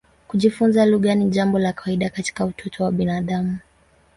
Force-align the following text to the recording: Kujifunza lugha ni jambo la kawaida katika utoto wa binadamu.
Kujifunza 0.27 0.85
lugha 0.85 1.15
ni 1.15 1.25
jambo 1.29 1.59
la 1.59 1.73
kawaida 1.73 2.09
katika 2.09 2.45
utoto 2.45 2.83
wa 2.83 2.91
binadamu. 2.91 3.57